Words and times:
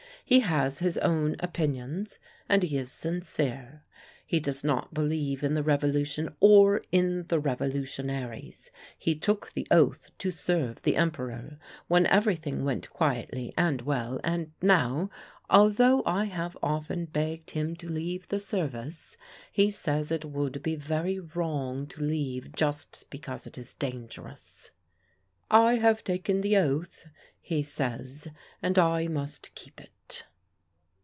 He 0.23 0.39
has 0.39 0.79
his 0.79 0.97
own 0.99 1.35
opinions 1.41 2.17
and 2.47 2.63
he 2.63 2.77
is 2.77 2.89
sincere. 2.89 3.83
He 4.25 4.39
does 4.39 4.63
not 4.63 4.93
believe 4.93 5.43
in 5.43 5.55
the 5.55 5.63
revolution 5.63 6.33
or 6.39 6.83
in 6.89 7.27
the 7.27 7.37
revolutionaries. 7.37 8.71
He 8.97 9.13
took 9.13 9.51
the 9.51 9.67
oath 9.69 10.09
to 10.19 10.31
serve 10.31 10.83
the 10.83 10.95
Emperor 10.95 11.57
when 11.89 12.05
everything 12.05 12.63
went 12.63 12.89
quietly 12.91 13.53
and 13.57 13.81
well, 13.81 14.21
and 14.23 14.53
now, 14.61 15.09
although 15.49 16.01
I 16.05 16.25
have 16.25 16.57
often 16.63 17.07
begged 17.07 17.51
him 17.51 17.75
to 17.75 17.89
leave 17.89 18.29
the 18.29 18.39
Service, 18.39 19.17
he 19.51 19.69
says 19.69 20.13
it 20.13 20.23
would 20.23 20.63
be 20.63 20.77
very 20.77 21.19
wrong 21.19 21.87
to 21.87 22.01
leave 22.01 22.53
just 22.55 23.05
because 23.09 23.45
it 23.45 23.57
is 23.57 23.73
dangerous. 23.73 24.71
'I 25.49 25.73
have 25.73 26.05
taken 26.05 26.39
the 26.39 26.55
oath,' 26.55 27.05
he 27.41 27.61
says, 27.61 28.29
'and 28.61 28.79
I 28.79 29.07
must 29.07 29.53
keep 29.55 29.81
it. 29.81 29.89